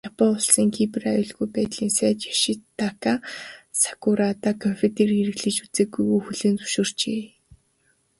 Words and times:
Япон 0.09 0.29
улсын 0.37 0.67
Кибер 0.75 1.03
аюулгүй 1.13 1.47
байдлын 1.55 1.89
сайд 1.97 2.19
Ёшитака 2.33 3.13
Сакурада 3.81 4.51
компьютер 4.63 5.07
хэрэглэж 5.17 5.55
үзээгүйгээ 5.65 6.19
хүлээн 6.23 6.55
зөвшөөрчээ. 6.59 7.21